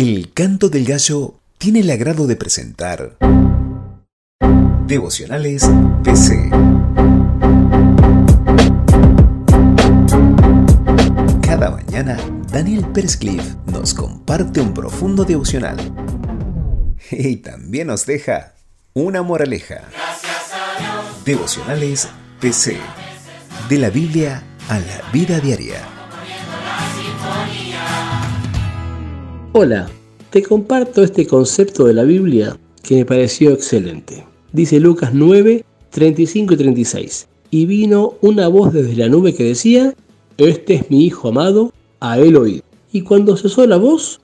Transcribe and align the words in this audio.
El 0.00 0.32
canto 0.32 0.68
del 0.68 0.84
gallo 0.84 1.34
tiene 1.58 1.80
el 1.80 1.90
agrado 1.90 2.28
de 2.28 2.36
presentar 2.36 3.18
Devocionales 4.86 5.68
PC. 6.04 6.50
Cada 11.42 11.72
mañana, 11.72 12.16
Daniel 12.52 12.86
Pérez 12.94 13.18
nos 13.66 13.92
comparte 13.92 14.60
un 14.60 14.72
profundo 14.72 15.24
devocional 15.24 15.76
y 17.10 17.34
también 17.38 17.88
nos 17.88 18.06
deja 18.06 18.54
una 18.94 19.22
moraleja. 19.22 19.80
Devocionales 21.24 22.08
PC. 22.40 22.78
De 23.68 23.78
la 23.78 23.90
Biblia 23.90 24.44
a 24.68 24.78
la 24.78 25.10
vida 25.12 25.40
diaria. 25.40 25.98
Hola, 29.60 29.88
te 30.30 30.42
comparto 30.42 31.02
este 31.02 31.26
concepto 31.26 31.84
de 31.84 31.94
la 31.94 32.04
Biblia 32.04 32.58
que 32.82 32.96
me 32.96 33.04
pareció 33.06 33.52
excelente. 33.52 34.26
Dice 34.52 34.78
Lucas 34.78 35.10
9, 35.14 35.64
35 35.90 36.54
y 36.54 36.56
36. 36.56 37.28
Y 37.50 37.66
vino 37.66 38.14
una 38.20 38.48
voz 38.48 38.72
desde 38.74 38.94
la 38.96 39.08
nube 39.08 39.34
que 39.34 39.44
decía, 39.44 39.94
Este 40.36 40.74
es 40.74 40.90
mi 40.90 41.04
Hijo 41.04 41.28
amado, 41.28 41.72
a 42.00 42.18
él 42.18 42.36
oíd. 42.36 42.60
Y 42.92 43.02
cuando 43.02 43.36
cesó 43.36 43.66
la 43.66 43.78
voz, 43.78 44.20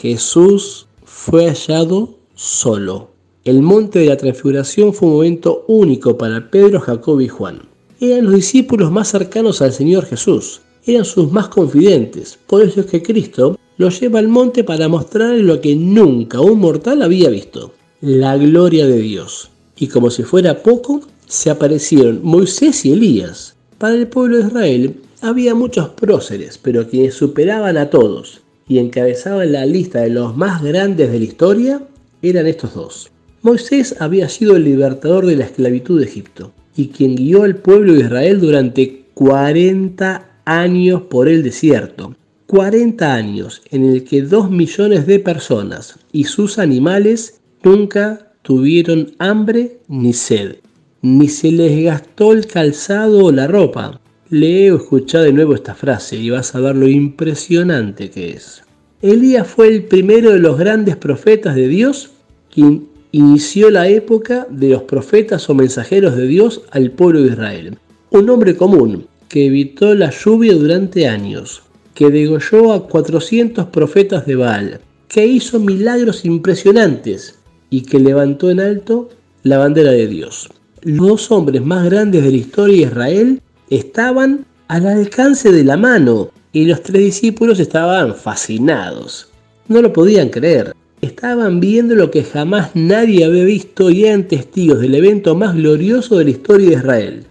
Jesús 0.00 0.86
fue 1.04 1.46
hallado 1.46 2.18
solo. 2.34 3.10
El 3.44 3.62
monte 3.62 4.00
de 4.00 4.06
la 4.06 4.16
transfiguración 4.16 4.92
fue 4.92 5.08
un 5.08 5.14
momento 5.14 5.64
único 5.68 6.18
para 6.18 6.50
Pedro, 6.50 6.80
Jacob 6.80 7.20
y 7.20 7.28
Juan. 7.28 7.62
Eran 8.00 8.26
los 8.26 8.34
discípulos 8.34 8.90
más 8.90 9.08
cercanos 9.08 9.62
al 9.62 9.72
Señor 9.72 10.04
Jesús, 10.04 10.60
eran 10.84 11.04
sus 11.04 11.32
más 11.32 11.48
confidentes. 11.48 12.38
Por 12.46 12.62
eso 12.62 12.80
es 12.80 12.86
que 12.86 13.02
Cristo 13.02 13.58
los 13.78 14.00
lleva 14.00 14.18
al 14.18 14.28
monte 14.28 14.64
para 14.64 14.88
mostrarle 14.88 15.42
lo 15.42 15.60
que 15.60 15.76
nunca 15.76 16.40
un 16.40 16.60
mortal 16.60 17.02
había 17.02 17.28
visto, 17.28 17.74
la 18.00 18.36
gloria 18.36 18.86
de 18.86 18.98
Dios. 18.98 19.50
Y 19.76 19.88
como 19.88 20.10
si 20.10 20.22
fuera 20.22 20.62
poco, 20.62 21.02
se 21.26 21.50
aparecieron 21.50 22.20
Moisés 22.22 22.84
y 22.84 22.92
Elías. 22.92 23.54
Para 23.78 23.94
el 23.94 24.06
pueblo 24.06 24.38
de 24.38 24.46
Israel 24.46 24.96
había 25.20 25.54
muchos 25.54 25.90
próceres, 25.90 26.58
pero 26.58 26.88
quienes 26.88 27.14
superaban 27.14 27.76
a 27.76 27.90
todos 27.90 28.40
y 28.68 28.78
encabezaban 28.78 29.52
la 29.52 29.66
lista 29.66 30.00
de 30.00 30.10
los 30.10 30.36
más 30.36 30.62
grandes 30.62 31.10
de 31.12 31.18
la 31.18 31.24
historia 31.24 31.82
eran 32.22 32.46
estos 32.46 32.74
dos. 32.74 33.10
Moisés 33.42 33.94
había 34.00 34.28
sido 34.28 34.56
el 34.56 34.64
libertador 34.64 35.26
de 35.26 35.36
la 35.36 35.44
esclavitud 35.44 36.00
de 36.00 36.06
Egipto 36.06 36.52
y 36.76 36.88
quien 36.88 37.14
guió 37.14 37.42
al 37.42 37.56
pueblo 37.56 37.92
de 37.92 38.00
Israel 38.00 38.40
durante 38.40 39.04
40 39.14 40.40
años 40.44 41.02
por 41.02 41.28
el 41.28 41.42
desierto. 41.42 42.14
40 42.46 43.12
años 43.12 43.60
en 43.70 43.84
el 43.84 44.04
que 44.04 44.22
dos 44.22 44.50
millones 44.50 45.06
de 45.06 45.18
personas 45.18 45.98
y 46.12 46.24
sus 46.24 46.58
animales 46.60 47.40
nunca 47.64 48.32
tuvieron 48.42 49.12
hambre 49.18 49.80
ni 49.88 50.12
sed, 50.12 50.58
ni 51.02 51.28
se 51.28 51.50
les 51.50 51.82
gastó 51.82 52.32
el 52.32 52.46
calzado 52.46 53.24
o 53.24 53.32
la 53.32 53.48
ropa. 53.48 54.00
Lee 54.30 54.70
o 54.70 54.76
escucha 54.76 55.20
de 55.20 55.32
nuevo 55.32 55.54
esta 55.54 55.74
frase 55.74 56.16
y 56.16 56.30
vas 56.30 56.54
a 56.54 56.60
ver 56.60 56.76
lo 56.76 56.88
impresionante 56.88 58.10
que 58.10 58.30
es. 58.30 58.62
Elías 59.02 59.48
fue 59.48 59.66
el 59.68 59.84
primero 59.84 60.32
de 60.32 60.38
los 60.38 60.56
grandes 60.56 60.96
profetas 60.96 61.56
de 61.56 61.66
Dios 61.66 62.10
quien 62.54 62.88
inició 63.10 63.70
la 63.70 63.88
época 63.88 64.46
de 64.50 64.70
los 64.70 64.82
profetas 64.82 65.50
o 65.50 65.54
mensajeros 65.54 66.16
de 66.16 66.26
Dios 66.28 66.62
al 66.70 66.92
pueblo 66.92 67.22
de 67.22 67.28
Israel. 67.32 67.78
Un 68.10 68.30
hombre 68.30 68.56
común 68.56 69.06
que 69.28 69.46
evitó 69.46 69.94
la 69.94 70.10
lluvia 70.10 70.54
durante 70.54 71.08
años, 71.08 71.62
que 71.96 72.10
degolló 72.10 72.72
a 72.72 72.86
400 72.86 73.66
profetas 73.66 74.24
de 74.26 74.36
Baal, 74.36 74.80
que 75.08 75.26
hizo 75.26 75.58
milagros 75.58 76.24
impresionantes 76.24 77.40
y 77.70 77.80
que 77.80 77.98
levantó 77.98 78.50
en 78.50 78.60
alto 78.60 79.08
la 79.42 79.58
bandera 79.58 79.90
de 79.90 80.06
Dios. 80.06 80.48
Los 80.82 81.08
dos 81.08 81.30
hombres 81.32 81.64
más 81.64 81.86
grandes 81.86 82.22
de 82.22 82.30
la 82.30 82.36
historia 82.36 82.76
de 82.76 82.82
Israel 82.82 83.42
estaban 83.70 84.46
al 84.68 84.86
alcance 84.86 85.50
de 85.50 85.64
la 85.64 85.76
mano 85.76 86.30
y 86.52 86.66
los 86.66 86.80
tres 86.84 87.02
discípulos 87.02 87.58
estaban 87.58 88.14
fascinados. 88.14 89.30
No 89.66 89.82
lo 89.82 89.92
podían 89.92 90.28
creer 90.28 90.72
estaban 91.00 91.60
viendo 91.60 91.94
lo 91.94 92.10
que 92.10 92.24
jamás 92.24 92.70
nadie 92.74 93.24
había 93.24 93.44
visto 93.44 93.90
y 93.90 94.04
eran 94.04 94.28
testigos 94.28 94.80
del 94.80 94.94
evento 94.94 95.34
más 95.34 95.54
glorioso 95.54 96.18
de 96.18 96.24
la 96.24 96.30
historia 96.30 96.68
de 96.68 96.76
Israel. 96.76 97.26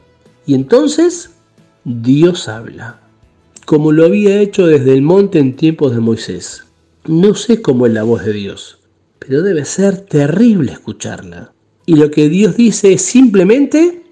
Y 0.45 0.53
entonces 0.55 1.31
Dios 1.83 2.47
habla, 2.47 2.99
como 3.65 3.91
lo 3.91 4.05
había 4.05 4.39
hecho 4.39 4.67
desde 4.67 4.93
el 4.93 5.01
monte 5.01 5.39
en 5.39 5.55
tiempos 5.55 5.93
de 5.93 5.99
Moisés. 5.99 6.63
No 7.07 7.33
sé 7.33 7.61
cómo 7.61 7.87
es 7.87 7.93
la 7.93 8.03
voz 8.03 8.23
de 8.23 8.33
Dios, 8.33 8.79
pero 9.19 9.41
debe 9.41 9.65
ser 9.65 9.97
terrible 10.01 10.71
escucharla. 10.71 11.51
Y 11.87 11.95
lo 11.95 12.11
que 12.11 12.29
Dios 12.29 12.55
dice 12.55 12.93
es 12.93 13.01
simplemente, 13.01 14.03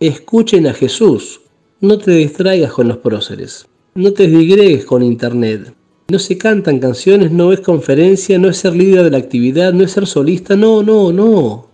escuchen 0.00 0.66
a 0.66 0.72
Jesús. 0.72 1.40
No 1.80 1.98
te 1.98 2.12
distraigas 2.12 2.72
con 2.72 2.88
los 2.88 2.98
próceres. 2.98 3.66
No 3.94 4.12
te 4.12 4.28
digregues 4.28 4.84
con 4.84 5.02
internet. 5.02 5.74
No 6.08 6.18
se 6.18 6.38
cantan 6.38 6.78
canciones, 6.78 7.32
no 7.32 7.52
es 7.52 7.60
conferencia, 7.60 8.38
no 8.38 8.48
es 8.48 8.58
ser 8.58 8.74
líder 8.74 9.04
de 9.04 9.10
la 9.10 9.18
actividad, 9.18 9.72
no 9.72 9.84
es 9.84 9.92
ser 9.92 10.06
solista, 10.06 10.56
no, 10.56 10.82
no, 10.82 11.12
no. 11.12 11.68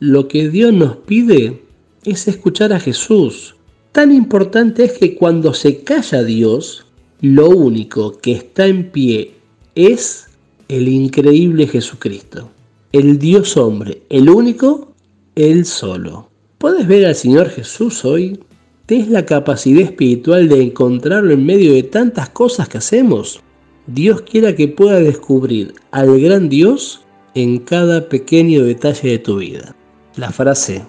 Lo 0.00 0.28
que 0.28 0.48
Dios 0.48 0.72
nos 0.72 0.96
pide 0.96 1.62
es 2.04 2.26
escuchar 2.26 2.72
a 2.72 2.80
Jesús. 2.80 3.54
Tan 3.94 4.10
importante 4.10 4.82
es 4.82 4.98
que 4.98 5.14
cuando 5.14 5.54
se 5.54 5.84
calla 5.84 6.24
Dios, 6.24 6.84
lo 7.20 7.48
único 7.48 8.18
que 8.18 8.32
está 8.32 8.66
en 8.66 8.90
pie 8.90 9.34
es 9.76 10.26
el 10.66 10.88
increíble 10.88 11.68
Jesucristo. 11.68 12.50
El 12.90 13.20
Dios 13.20 13.56
hombre, 13.56 14.02
el 14.08 14.28
único, 14.28 14.92
el 15.36 15.64
solo. 15.64 16.28
¿Puedes 16.58 16.88
ver 16.88 17.06
al 17.06 17.14
Señor 17.14 17.50
Jesús 17.50 18.04
hoy? 18.04 18.40
¿Tienes 18.86 19.10
la 19.10 19.24
capacidad 19.24 19.82
espiritual 19.82 20.48
de 20.48 20.60
encontrarlo 20.60 21.32
en 21.32 21.46
medio 21.46 21.72
de 21.72 21.84
tantas 21.84 22.30
cosas 22.30 22.68
que 22.68 22.78
hacemos? 22.78 23.40
Dios 23.86 24.22
quiera 24.22 24.56
que 24.56 24.66
pueda 24.66 24.98
descubrir 24.98 25.72
al 25.92 26.20
gran 26.20 26.48
Dios 26.48 27.02
en 27.36 27.58
cada 27.60 28.08
pequeño 28.08 28.64
detalle 28.64 29.10
de 29.10 29.18
tu 29.20 29.36
vida. 29.36 29.76
La 30.16 30.32
frase, 30.32 30.82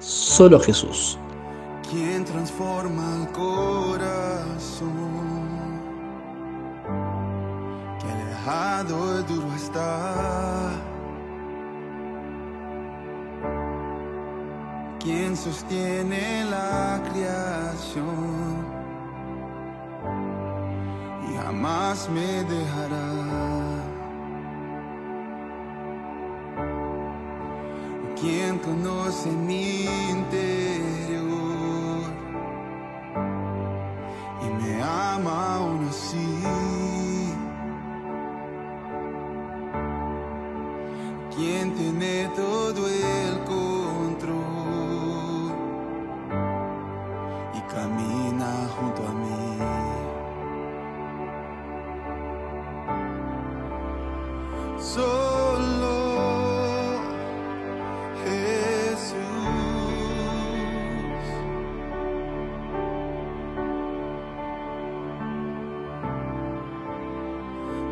solo 0.00 0.58
Jesús. 0.58 1.18
Transforma 2.46 3.06
el 3.16 3.26
corazón, 3.32 4.86
que 7.98 8.06
alejado 8.08 9.22
duro 9.24 9.52
está 9.56 10.70
quien 15.00 15.36
sostiene 15.36 16.44
la 16.44 17.02
creación 17.10 18.64
y 21.28 21.36
jamás 21.36 22.08
me 22.08 22.44
dejará. 22.44 23.08
Quien 28.20 28.60
conoce 28.60 29.32
mi 29.32 29.84
interior 30.10 31.35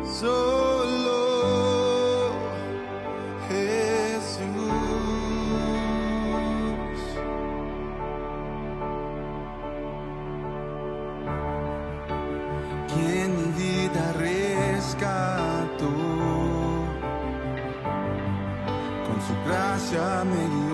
Solo 0.05 1.25
quien 12.87 13.35
mi 13.35 13.51
vida 13.61 14.13
rescató. 14.13 15.91
Con 19.05 19.21
su 19.21 19.33
gracia 19.45 20.23
me. 20.25 20.64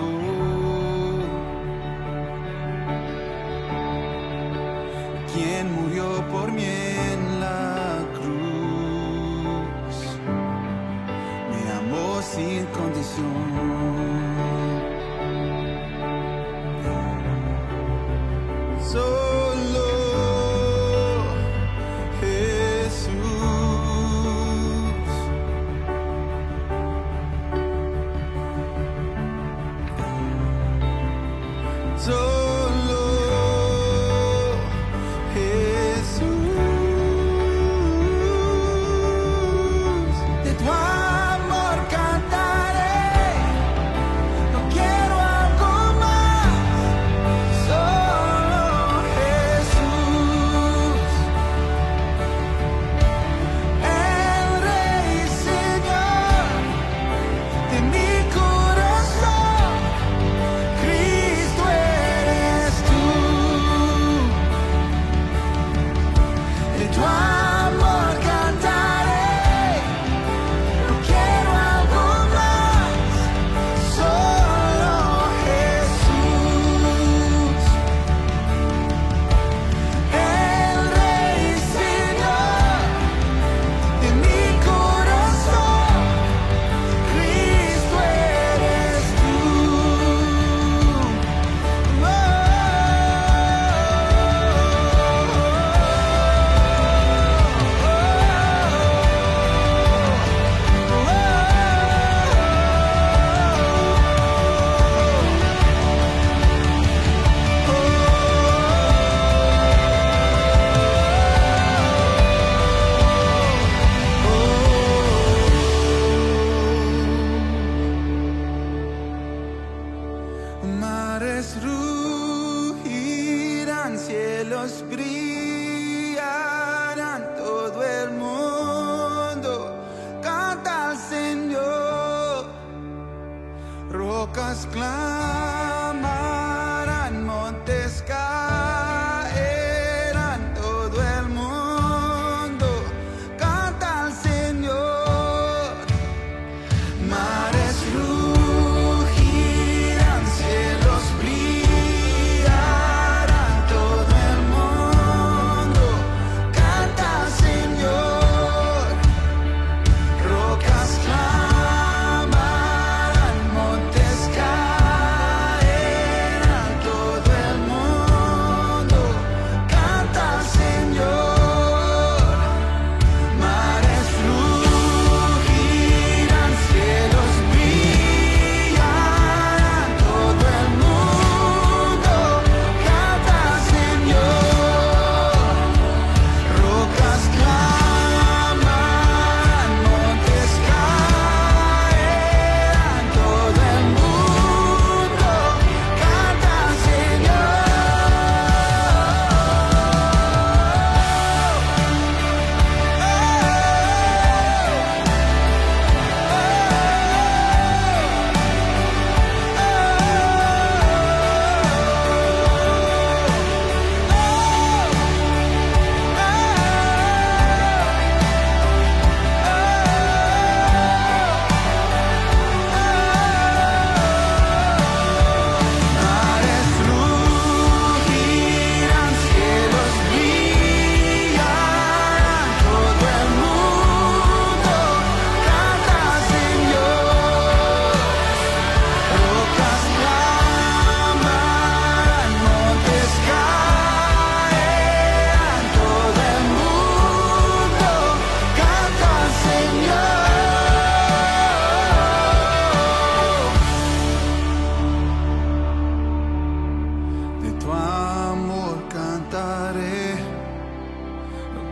sin 12.34 12.64
condición. 12.66 13.26
Solo 18.80 19.88
Jesús. 22.20 23.12
Solo 31.98 32.31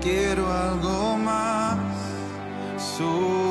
quiero 0.00 0.50
algo 0.50 1.16
más, 1.18 1.78
solo 2.78 3.49